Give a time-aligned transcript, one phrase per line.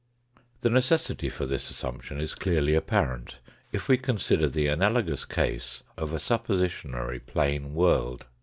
[0.61, 3.37] The necessity for this assumption is clearly apparent,
[3.71, 8.25] if we consider the analogous case of a suppositionary plane world.